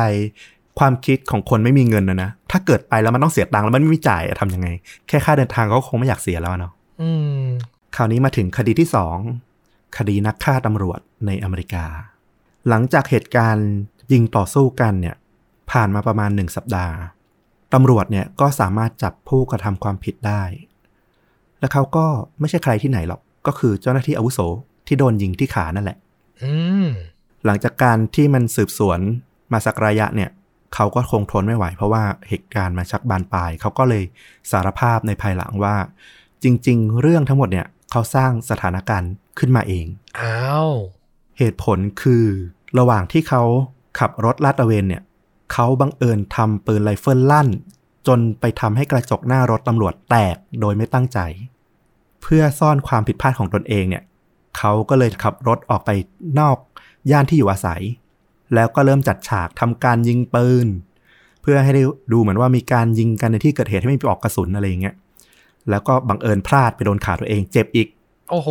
[0.78, 4.68] ความคิดของคนไม่มีเงินนะนะ ถ้าเกิดไปแล้วมันต้องเสียตังค์แล้วมันไม่มีจ่ายอะทำยังไง
[5.08, 7.44] แค่ค่าเดินทางเขาก็คงไม่อยากเสียแล้วอะเนาะอืม
[7.96, 9.16] คราวนี้มาถึงคดีที่สอง
[9.96, 11.84] คดีนักฆ่าตำรวจในอเมริกา
[12.68, 13.68] หลังจากเหตุการณ์
[14.12, 15.16] ยิงต่อสู้กันเนี่ย
[15.70, 16.94] ผ่านมาประมาณหนึ่งสัปดาห์
[17.74, 20.42] ตำรวจเนี่ยก็สามารถจับผู้กระทำความผิดได้
[21.60, 22.06] และเขาก็
[22.40, 24.40] ไม่ใช่ใครที่ไหนหรอก ก็คือเจ้าหน้าที่อาวุโส
[24.86, 25.98] ที่โดนยิงที่ขานั่นแหละ
[26.42, 26.52] อื
[26.84, 26.86] ม
[27.44, 29.00] หลังจากการที่มันสืบสวน
[29.52, 30.30] มาสักระยะเนี่ย
[30.74, 34.02] เขาก็คงทนไม่ไหว เพราะว่าเหตุการณ์มันชักบานปลาย เขาก็เลย
[34.50, 35.76] สารภาพในภายหลังว่า
[36.42, 39.86] จริง ๆ เรื่องทั้งหมดเนี่ย เขาสร้างสถานการณ์ขึ้นมาเอง
[40.20, 40.70] อ้าว
[41.38, 42.24] เหตุผลคือ
[42.78, 43.42] ระหว่างที่เขา
[43.98, 45.02] ขับรถลาดตระเวนเนี่ย
[45.52, 47.48] เขาบังเอิญทำปืนไรเฟิลลั่น
[48.06, 51.18] จนไปทำให้กระจกหน้ารถตำรวจแตกโดยไม่ตั้งใจ
[52.22, 54.02] เพื่อซ่อนความผิดพลาดของตนเองเนี่ย
[54.56, 55.90] เขาก็เลยขับรถออกไป
[56.38, 56.56] นอก
[57.10, 57.82] ย่านที่อยู่อาศัย
[58.54, 60.66] แล้วก็เริ่มจัดฉากทำการยิงปืน
[61.42, 61.82] เพื่อให้ได้
[62.12, 64.94] ดูเหมือนว่ามีการยิงกันในที่เกิดเหตุให้ไม่มีปลอกกระสุนอะไรอย่างเงี้ย
[65.70, 67.88] แล้วก็บังเอิญพลาดไปโดนขาตัวเองเจ็บอีก
[68.30, 68.50] โอ้โห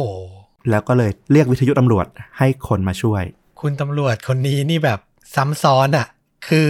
[0.70, 2.06] แล้วก็เลยเรียกวิทยุตำรวจ
[2.38, 3.24] ให้คนมาช่วย
[3.62, 5.00] คุณตำรวจคนนี้นี่แบบ
[5.36, 6.08] ซ้ำซ้อนอะ่ะ
[6.48, 6.70] คือ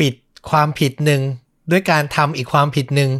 [0.00, 0.14] ปิด
[0.50, 1.20] ความผิดหนึ่ง
[1.70, 3.10] ด้วยการทำอีกความผิดหนึ่ง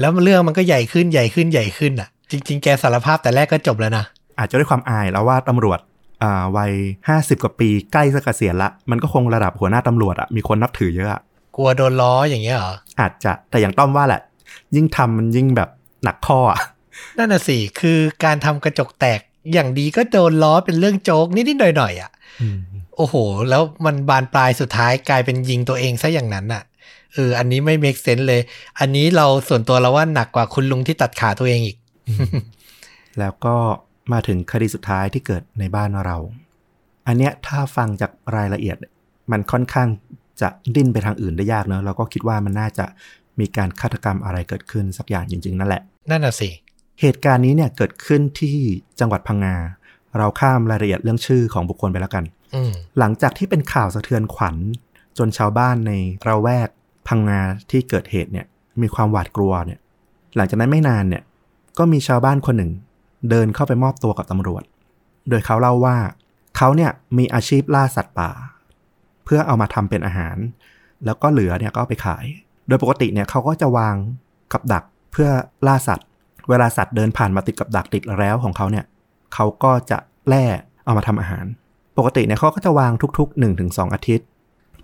[0.00, 4.04] แล้วเรื่องมันก็ใหญ่ขึ้นใหญ่ขึ้นใหญ่ขึ้นอะ่ะ จริง ๆ แกสารภาพแต่แรกก็จบแล้วนะ
[4.38, 5.80] อาจจะด้วยความอายแล้วว่าตำรวจ
[6.22, 6.72] อ่าวัย
[7.08, 11.20] ห้าสิบกว่าปีใกล้จะเกษียณละ มันก็คงระดับหัวหน้าตำรวจอะมีคนนับถือเยอะอะ
[11.56, 14.22] กลัวโดนล้ออย่างเงี้ยเหรอ อาจจะแต่อย่างต้อมว่าแหละ
[14.74, 15.68] ยิ่งทำมันยิ่งแบบ
[16.04, 16.60] หนักข้ออะ
[17.18, 19.20] นั่นน่ะสิ คือการทำกระจกแตก
[19.52, 22.10] อย่างดีก็โดนล้อเป็นเรื่องโจ๊กนิดๆหน่อยๆอะ
[22.98, 23.16] โอ้โห
[23.50, 26.62] แล้วมันบานปลายสุดท้ายกลายเป็นยิงตัวเองซะอย่างนั้นน่ะ
[27.14, 28.40] เออ อันนี้ไม่ make sense เลย
[28.80, 31.76] อันนี้เราส่วนตัวเราว่าหนักกว่าคุณลุงที่ตัดขาตัวเองอีก
[33.18, 33.56] แล้วก็
[34.12, 36.16] มาถึงคดีสุดท้ายที่เกิดในบ้านเรา
[37.06, 38.76] อันเนี้ยถ้าฟังจากรายละเอียด
[39.32, 39.88] มันค่อนข้าง
[40.40, 42.84] จะดิ้นไปทางอื่นได้ยากเนอะเราก็คิดว่ามันน่าจะ
[43.40, 46.48] มีการฆาตกรรมอะไรเกิดขึ้นสักอย่างจริง ๆ นั่นแหละ นั่นน่ะสิ
[47.00, 48.56] เหตุการณ์นี้เนี่ยเกิดขึ้นที่
[49.00, 49.56] จังหวัดพังงา
[50.18, 52.37] เราข้ามรายละเอียดเรื่องชื่อของบุคคลไปแล้วกันอืม
[52.98, 54.56] หลังจากที่เป็นข่าวสะเทือนขวัญ
[55.18, 55.92] จนชาวบ้านใน
[56.28, 56.68] ระแวก
[57.08, 58.46] พังงาที่เกิดเหตุเนี่ย
[58.82, 59.80] มีความหวาดกลัวเนี่ย
[60.36, 61.22] หลังจากนั้นไม่นานเนี่ย
[61.78, 62.72] ก็มีชาวบ้านคนหนึ่ง
[63.30, 64.62] เดินเข้าไปมอบตัวกับตำรวจ
[65.28, 65.96] โดยเขาเล่าว่า
[66.56, 68.30] เขาเนี่ยมีอาชีพล่าสัตว์ป่า
[69.24, 70.36] เพื่อเอามาทำเป็นอาหาร
[71.04, 72.24] แล้วก็เหลือเนี่ยก็เอาไปขาย
[72.68, 73.96] โดยปกติเนี่ยเขาก็จะวาง
[74.52, 75.28] กับดักเพื่อ
[75.66, 76.06] ล่าสัตว์
[76.48, 78.84] เวลาสัตว์เดินผ่านมาติดกับดักติดแล้วของเขาเนี่ย
[79.34, 80.44] เขาก็จะแล่
[80.84, 81.44] เอามาทำอาหาร
[81.98, 84.26] ปกติเนี่ยเขาก็จะวางทุก ๆ 1-2 อาทิตย์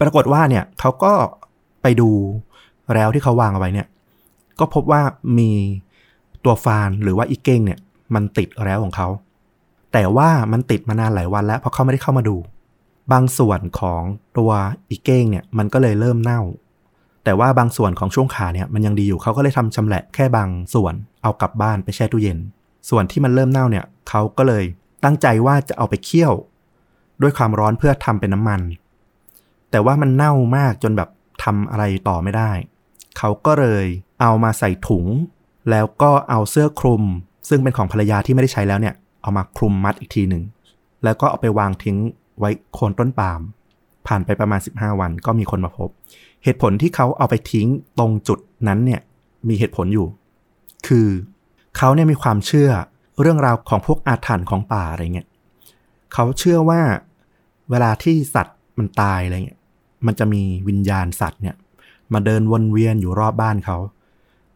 [0.01, 1.13] ปรากฏว่าเนี่ยเขาก็
[1.83, 2.11] ไปดู
[2.95, 3.87] แล้วที่เขาวางเอาไว้เนี่ย
[4.61, 5.03] ก็พบว่า
[5.39, 5.51] มี
[6.45, 7.79] ตัวฟานหรือว่าอีเก้งเนี่ย
[8.15, 9.09] มันติดแล้วของเขา
[9.93, 12.37] แต่ว่ามันติดมานานหลายวันแล้วเพราะเขาไม่ได้เข้ามาดู
[13.13, 14.03] บางส่วนของ
[14.39, 14.51] ตัว
[14.91, 16.41] อีเก้งเนี่ยมันก็เลยเริ่มเน่า
[17.25, 22.39] แต่ว่าบางส่วนของช่วงขาเนี่ยมันยังดีอยู่เขาก็เลยทำชำแหละแค่บางส่วนเอากลับบ้านไปแช่ตู้เย็น
[22.91, 24.65] ส่วนที่มันเริ่มเน่าเนี่ยเขาก็เลย
[25.05, 26.33] ตั้งใจว่าจะเอาไปเคี่ยว
[27.23, 28.61] ด้วยความร้อนเพื่อทำเป็นน้ำมัน
[29.71, 31.09] แต่ว่ามันเน่ามากจนแบบ
[31.45, 32.51] ทำอะไรต่อไม่ได้
[33.19, 33.87] เขาก็เลย
[34.21, 35.07] เอามาใส่ถุง
[35.71, 37.03] แล้วก็เอาเสื้อคลุม
[37.49, 40.43] ซึ่งเป็นของภรรยาที่ไม่ได้ใช้แล้วเนี่ย เอามาคลุมมัดอีกทีหนึ่ง
[41.05, 41.97] แล้วก็เอาไปวางทิ้ง
[42.39, 43.41] ไว้โคนต้นปาล์ม
[44.07, 45.89] ผ่านไปประมาณ 15 วันก็มีคนมาพบ
[46.45, 49.01] เหตุผลที่เขาเอาไปทิ้งตรงจุดนั้นเนี่ย
[49.49, 50.07] มีเหตุผลอยู่
[50.87, 51.09] คือ
[51.77, 52.71] เขาเนี่ยมีความเชื่อ
[53.21, 55.29] เรื่องราวของพวกอาถรรพ์ของป่าอะไรเงี้ย
[56.15, 56.81] เขาเชื่อว่า
[57.71, 59.61] เวลาที่สัตว์มันตายอะไรเงี้ย
[60.07, 61.57] มันจะมีวิญญาณสัตว์เนี่ย
[62.13, 63.79] มาเดินวนเวียนอยู่รอบบ้านเขา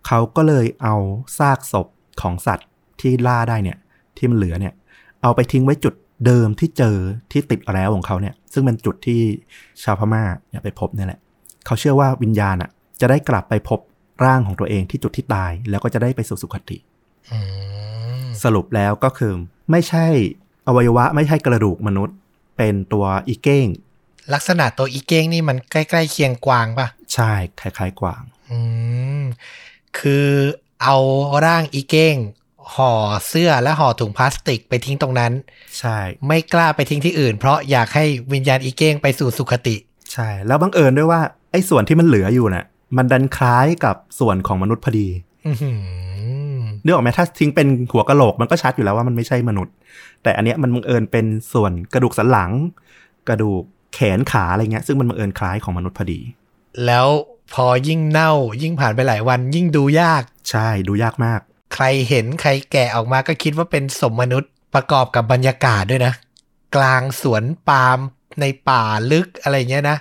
[0.06, 0.96] เขาก็เลยเอา
[1.38, 1.86] ซากศพ
[2.22, 2.68] ของสัตว์
[3.00, 3.78] ที่ล่าได้เนี่ย
[4.16, 4.74] ที่มันเหลือเนี่ย
[5.22, 5.94] เอาไปทิ้งไว้จุด
[6.26, 6.96] เดิมที่เจอ
[7.32, 9.20] ที่ติดแล้วของเขาเนี่ย ซึ่งเป็นจุดที่
[9.82, 11.20] ชาวพม่าเนี่ยไปพบนี่แหละ
[11.66, 13.80] เขาเชื่อว่าวิญญาณอะ จะได้กลับไปพบ
[14.24, 16.76] ร่างของตัวเองที่จุดที่ตาย แล้วก็จะได้ไปสู่สุคติ
[17.32, 17.38] อื
[18.24, 19.32] มสรุปแล้วก็คือ
[19.70, 20.06] ไม่ใช่
[20.68, 22.16] อวัยวะไม่ใช่กระดูกมนุษย์
[22.56, 23.66] เป็นตัวอีเก้ง
[24.34, 28.58] ลักษณะตัวอีเก้งนี่มันใกล้ๆเคียงกวางปะใช่คล้ายๆกวาง อื
[29.20, 29.22] ม
[29.98, 30.28] คือ
[30.82, 30.96] เอา
[31.44, 32.16] ร่างอีเก้ง
[32.74, 32.92] ห่อ
[33.28, 35.32] เสื้อและห่อถุงพลาสติกไปทิ้งตรงนั้น
[35.78, 39.76] ใช่ ไม่กล้าไปทิ้งที่อื่น เพราะอยากให้วิญญาณอีเก้งไปสู่สุคติ
[40.12, 42.64] ใช่ แล้วบังเอิญด้วยว่าไอ้ส่วนที่มันเหลืออยู่น่ะ
[42.96, 45.08] มันดันคล้ายกับส่วนของมนุษย์พอดี
[45.46, 45.78] อื้อหือ
[46.88, 49.74] นึกออกไหมถ้าทิ้งเป็นหัวกะโหลกมันก็ชัดอยู่แล้วว่ามันไม่ใช่มนุษย์
[50.22, 52.50] แต่อันเนี้ยมันบังเอิญเป็นส่วนกระดูกสันหลัง
[53.28, 53.62] กระดูก
[53.94, 56.20] แขนขาอะไรเงี้ย ซึ่งมันบังเอิญคล้ายของมนุษย์พอดี
[56.86, 57.08] แล้ว
[57.54, 61.40] พอยิ่งเน่ายิ่งผ่านไปหลายวันยิ่งดูยาก ใช่ดูยากมาก
[61.74, 66.12] ใครเห็นใครแกะออกมาก็คิดว่าเป็นสมมนุษย์ประกอบกับบรรยากาศด้วยนะ
[66.76, 67.98] กลางสวนปาล์ม
[68.40, 69.98] ในป่าลึกอะไรเงี้ยนะ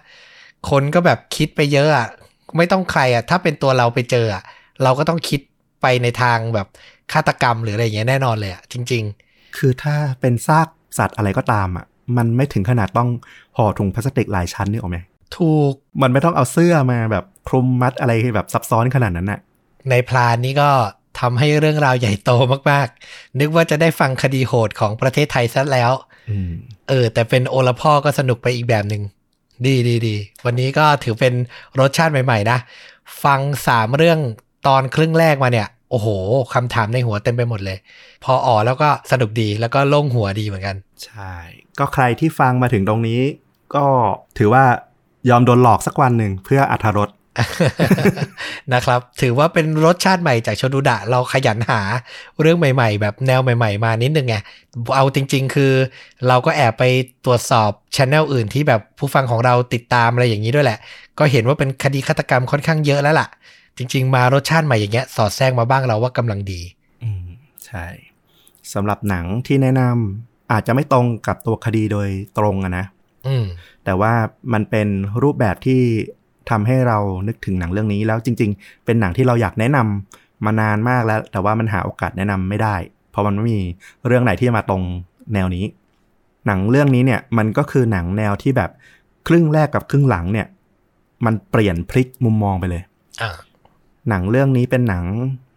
[0.69, 2.07] คนก็แบบคิดไปเยอะอะ
[2.57, 4.43] ไม่ต้องใครอะถ้าเป็นตัวเราไปเจออะ
[4.83, 5.41] เราก็ต้องคิด
[5.81, 6.67] ไปในทางแบบ
[7.13, 9.05] ฆาตกรรมหรืออะไรเงี้ยแน่นอนเลยอะจริง
[9.57, 11.85] คือถ้าเป็นซากสัตว์อะไรก็ตามอะ
[12.17, 13.09] มันไม่ถึงขนาดต้อง
[13.57, 19.39] ห่อถุงพลาสติกหลายชั้นนี่ออกไหมๆถูกมันไม่ต้องเอาเสื้อมาแบบคลุมมัดอะไรแบบซับซ้อนขนาดนั้นน่ะ
[19.89, 20.69] ในพลานนี้ก็
[21.19, 22.31] ทำให้เรื่องราวใหญ่โต
[22.71, 25.91] มากๆ นึกว่าจะได้ฟังคดีโหดของประเทศไทยซะแล้ว
[26.29, 26.51] อืม
[26.89, 29.03] เออ แต่เป็นโอละพ่อก็สนุกไปอีกแบบหนึ่ง
[29.65, 31.33] ดีดีดีวันนี้ก็ถือเป็น
[31.79, 32.59] รสชาติใหม่ ๆ นะ
[33.23, 34.19] ฟังสามเรื่อง
[34.67, 36.07] ตอนครึ่งแรกมาเนี่ย โอ้โห
[36.53, 37.77] คำถามในหัวเต็มไปหมดเลย
[38.23, 41.33] พออ๋อแล้วก็สนุกดีแล้วก็โล่งหัวดีเหมือนกัน ใช่
[41.79, 43.19] ก็ใครที่ฟังมาถึงตรงนี้
[43.75, 43.85] ก็
[44.37, 44.63] ถือว่า
[45.29, 47.09] ยอมโดนหลอกสักวันหนึ่งเพื่ออัธรส
[48.73, 51.81] นะครับ ถือว่าเป็นรสชาติใหม่จากชนุดะ เราขยันหา
[52.41, 54.35] เรื่องใหม่ๆ แบบแนวใหม่ ๆ มานิดนึงไง
[54.95, 55.73] เอาจริง ๆ คือ
[56.27, 56.83] เราก็แอบไป
[57.25, 60.79] ตรวจสอบช anel อื่นที่แบบผู้ฟังของเราติดตามอะไรอย่างนี้ด้วยแหละ
[61.19, 63.27] ก็เห็นว่าเป็นคดีฆาตกรรมค่อนข้างเยอะแล้วล่ะ
[63.77, 66.61] จริง ๆ มารสชาติใหม่อย่างเงี้ยสอดแทรกมาบ้างเราว่ากำลังดี
[67.03, 67.25] อืม
[67.65, 67.85] ใช่
[68.73, 72.85] สำหรับหนังที่แนะนำอาจจะไม่ตรงกับตัวคดีโดยตรงอะนะ
[73.27, 73.45] อืม
[73.85, 74.13] แต่ว่า
[74.53, 74.87] มันเป็น
[75.23, 75.81] รูปแบบที่
[76.49, 82.75] ทำให้เรานึกถึงหนังเรื่องนี้แล้วจริง ๆ เป็นหนังที่เราอยากแนะนำมานานมากแล้ว แต่ว่ามันหาโอกาสแนะนำไม่ได้
[83.11, 83.61] เพราะมันไม่มี
[84.07, 84.83] เรื่องไหนที่จะมาตรง
[85.33, 85.65] แนวนี้
[86.47, 88.69] หนังเรื่องนี้เนี่ยมันก็คือหนังแนวที่แบบ
[89.27, 90.47] ครึ่งแรกกับครึ่งหลังเนี่ย
[91.25, 92.83] มันเปลี่ยนพลิกมุมมองไปเลย
[93.21, 93.31] อ่า
[94.09, 95.05] หนังเรื่องนี้เป็นหนัง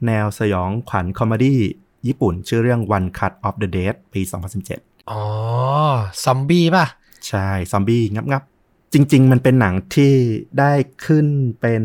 [0.07, 1.61] แนวสยองขวัญ comedy
[2.07, 4.21] ญี่ปุ่น ชื่อเรื่อง One Cut of the Dead ปี
[4.67, 5.23] 2017 อ๋อ
[6.25, 6.87] ซอมบี้ป่ะ
[7.29, 8.43] ใช่ ซอมบี้งับงับ
[8.93, 10.13] จริง ๆ มันเป็นหนังที่
[10.59, 10.73] ได้
[11.07, 11.27] ขึ้น
[11.61, 11.83] เป็น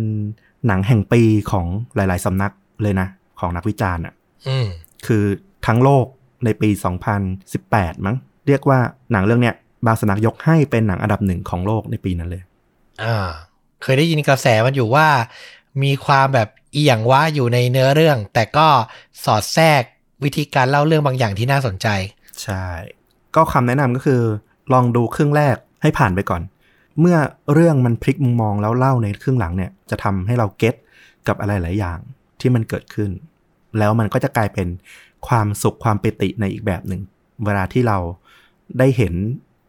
[0.68, 3.08] หนังแห่งปีของหลาย ๆ สำนักเลยนะ
[3.40, 4.14] ของนักวิจารณ์อะ
[4.48, 4.68] อืม
[5.08, 5.24] คือ
[5.66, 6.06] ทั้งโลก
[6.46, 6.70] ในปี
[7.38, 8.16] 2018 มั้ง
[8.48, 8.80] เรียกว่า
[9.12, 12.44] หนังเรื่องเนี้ยบางสำนักยกให้เป็นหนังอันดับหนึ่งของโลกในปีนั้นเลย
[13.04, 13.30] อ่า
[13.84, 15.08] เคยได้ยินกระแสมันอยู่ว่า
[15.84, 18.68] มีความแบบเอียงว่าอยู่ในเนื้อเรื่อง แต่ก็
[19.24, 19.82] สอดแทรก
[20.24, 21.88] วิธีการเล่าเรื่องบางอย่างที่น่าสนใจ
[22.44, 22.66] ใช่
[23.36, 24.22] ก็คำแนะนำก็คือ
[24.74, 26.42] ลองดูครึ่งแรกให้ผ่านไปก่อน
[27.00, 27.18] เมื่อ
[27.54, 30.76] เรื่องมันพลิกมุมมองแล้วเล่าในครึ่งหลังเนี่ย จะทำให้เราเก็ต
[31.28, 32.00] กับอะไรหลายอย่าง
[32.40, 33.10] ที่มันเกิดขึ้น
[33.78, 34.68] แล้วมันก็จะกลายเป็น
[35.28, 37.02] ความสุขความปิติในอีกแบบหนึ่ง
[37.46, 37.98] เวลาที่เรา
[38.80, 39.14] ได้เห็น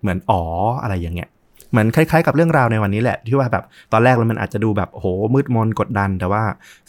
[0.01, 0.43] เหมือนอ๋อ
[0.83, 1.31] อะไรอย่างเงี้ย
[1.77, 6.43] เหมือนคล้ายๆ กับเรื่องราวในวันนี้แหละ ที่ว่าแบบตอนแรกมันอาจจะดูแบบโอ้โหมืดมนกดดัน แต่ว่า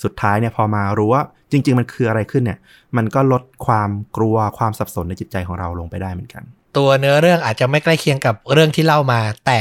[0.03, 2.59] สุดท้ายเนี่ยพอมารู้ว่าจริง ๆ มันคืออะไรขึ้นเนี่ย
[2.97, 6.43] มันก็ลดความกลัวความสับสนในจิตใจของเราลงไปได้เหมือนกัน
[6.77, 9.59] ตัวเนื้อเรื่องอาจจะไม่ใกล้เคียงกับเรื่องที่เล่ามา แต่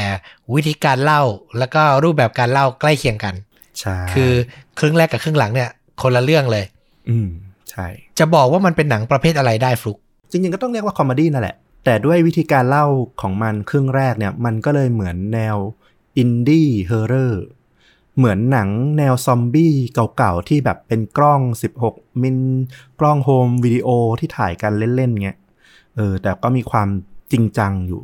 [0.55, 1.23] วิธีการเล่า
[1.59, 3.35] แล้วก็รูปแบบการเล่าใกล้เคียงกัน
[3.81, 4.33] ใช่คือ
[4.79, 5.71] ครึ่งแรกกับครึ่งหลังเนี่ย
[6.03, 6.65] คนละเรื่องเลย
[7.09, 7.29] อืม
[7.71, 7.87] ใช่
[8.19, 9.99] จะบอกว่ามันเป็นหนังประเภทอะไรได้ฟลุก
[10.31, 11.57] จริงๆก็ต้องเรียกว่า comedy นั่นแหละ
[11.89, 12.87] แต่ด้วยวิธีการเล่า
[13.21, 15.57] ของมันครึ่งแรกเนี่ย มันก็เลยเหมือนแนว
[16.17, 17.45] indie horror
[18.17, 18.69] เหมือนหนัง
[18.99, 19.75] แนวซอมบี้
[20.17, 21.41] เก่าๆ ที่แบบเป็นกล้อง
[21.83, 22.39] 16 มิล
[23.01, 23.89] กล้อง home video
[24.21, 25.39] ที่ถ่ายกันเล่นๆเงี้ย
[25.97, 26.89] เออ แต่ก็มีความ
[27.33, 28.03] จริงจังอยู่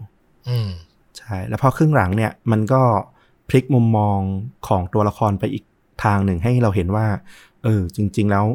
[0.48, 0.68] อืม
[1.16, 2.82] ใช่ แล้วพอครึ่งหลังเนี่ย มันก็
[3.48, 4.18] พลิกมุมมอง
[4.68, 5.64] ของตัวละครไปอีก
[6.04, 7.06] ทางหนึ่งให้เราเห็นว่า
[7.64, 8.46] เออ จริง ๆ แล้ว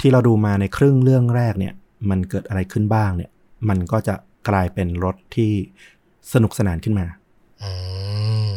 [0.00, 1.74] ที่เราดูมาในครึ่งเรื่องแรกเนี่ย
[2.10, 3.30] มันเกิดอะไรขึ้นบ้างเนี่ย
[3.68, 4.14] มันก็จะ
[4.48, 5.52] กลายเป็นรถที่
[6.32, 7.06] สนุกสนานขึ้นมา
[7.62, 7.70] อื
[8.48, 8.50] ม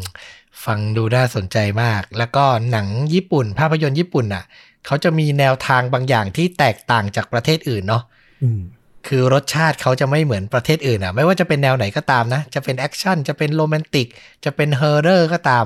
[0.66, 4.44] ฟังดูน่าสนใจมาก แล้วก็หนังญี่ปุ่น ภาพยนตร์ญี่ปุ่นน่ะ
[4.86, 8.04] เขาจะมีแนวทางบางอย่างที่แตกต่างจากประเทศอื่นเนาะ
[8.44, 8.62] อืม
[9.08, 14.08] คือรสชาติเขาจะไม่เหมือนประเทศอื่นอะ ไม่ว่าจะเป็นแนวไหนก็ตามนะ จะเป็น action จะเป็นโรแมนติก
[14.46, 15.66] จะเป็น horror ก็ตาม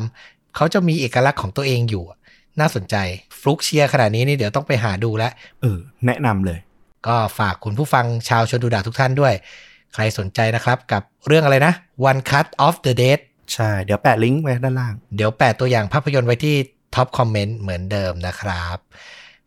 [0.55, 2.03] เขาจะมีเอกลักษณ์ของตัวเองอยู่
[2.59, 2.95] น่าสนใจ
[3.39, 6.59] ฟลุกเชียร์ขนาดนี้นี่เดี๋ยวต้องไปหาดูแล้ว เออ แนะนำเลย
[7.07, 9.33] ก็ฝากคุณผู้ฟังชาวชนดูดาทุกท่านด้วย
[9.95, 11.73] ใครสนใจนะครับกับเรื่องอะไรนะ
[12.09, 13.19] One Cut of the Dead
[13.53, 16.55] ใช่ เดี๋ยวแปะลิงก์ไว้ด้านล่าง เดี๋ยวแปะตัวอย่างภาพยนตร์ไว้ที่
[16.95, 18.77] top comment เหมือนเดิมนะครับ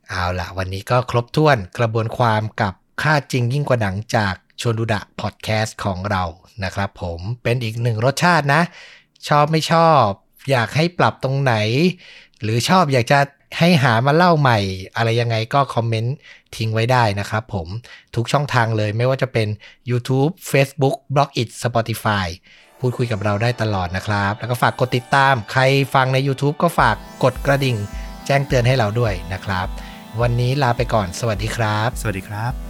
[0.08, 6.24] เอาล่ะวันนี้ก็ครบถ้วนกระบวนความกับค่าจริงยิ่งกว่าหนังจากชวนดูดะพอดแคสต์ของเรา
[6.64, 8.62] นะครับผมเป็นอีกหนึ่งรสชาตินะ
[9.28, 10.04] ชอบไม่ชอบ
[10.50, 11.54] อยากให้ปรับตรงไหน
[12.42, 13.20] หรือชอบอยากจะ
[13.58, 14.58] ให้หามาเล่าใหม่
[14.96, 16.14] อะไรยังไงก็คอมเมนต์
[16.56, 17.68] ทิ้งไว้ได้นะครับผม
[18.14, 19.48] ทุกช่องทางเลยไม่ว่าจะเป็น
[19.90, 22.26] YouTube Facebook b l o g i t Spotify
[22.80, 25.62] พูดคุยกับเราได้ตลอดนะครับ แล้วก็ฝากกดติดตาม ใคร
[25.94, 27.76] ฟังใน YouTube ก็ฝากกดกระดิ่ง
[28.26, 29.66] แจ้งเตือนให้เราด้วยนะครับ
[30.20, 32.67] วันนี้ลาไปก่อน สวัสดีครับ สวัสดีครับ